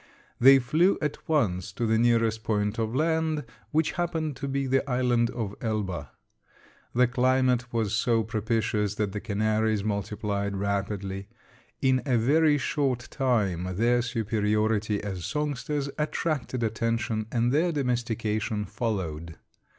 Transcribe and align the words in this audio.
They 0.39 0.57
flew 0.57 0.97
at 0.99 1.29
once 1.29 1.71
to 1.73 1.85
the 1.85 1.99
nearest 1.99 2.43
point 2.43 2.79
of 2.79 2.95
land, 2.95 3.45
which 3.69 3.91
happened 3.91 4.35
to 4.37 4.47
be 4.47 4.65
the 4.65 4.81
island 4.89 5.29
of 5.29 5.53
Elba. 5.61 6.09
The 6.95 7.05
climate 7.05 7.71
was 7.71 7.93
so 7.93 8.23
propitious 8.23 8.95
that 8.95 9.11
the 9.11 9.19
canaries 9.19 9.83
multiplied 9.83 10.55
rapidly. 10.57 11.27
In 11.83 12.01
a 12.07 12.17
very 12.17 12.57
short 12.57 13.09
time 13.11 13.75
their 13.75 14.01
superiority 14.01 15.03
as 15.03 15.23
songsters 15.23 15.87
attracted 15.99 16.63
attention 16.63 17.27
and 17.31 17.51
their 17.51 17.71
domestication 17.71 18.65
followed. 18.65 19.35